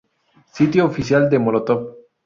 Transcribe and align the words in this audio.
Sitio 0.55 0.85
oficial 0.87 1.29
de 1.29 1.37
Molotov 1.45 1.89